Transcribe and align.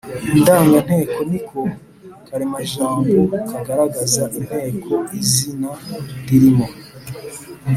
indanganteko 0.35 1.17
ni 1.31 1.39
ko 1.47 1.61
karemajambo 2.27 3.19
kagaragaza 3.49 4.23
inteko 4.39 4.93
izina 5.21 5.69
ririmo. 6.27 6.67